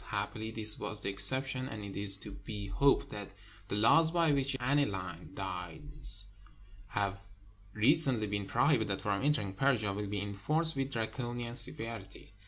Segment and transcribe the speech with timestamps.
[0.07, 3.35] Happily this was the exception, and it is to be hoped that
[3.67, 6.25] the laws by which aniline dyes
[6.87, 7.21] have
[7.73, 12.33] recently been prohibited from entering Persia will be enforced with Draconian severity.